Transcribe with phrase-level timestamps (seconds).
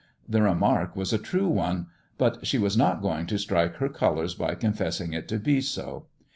[0.27, 1.85] The remark was a true one,
[2.17, 6.07] but she was not going to strike her colours by confessing it to be so.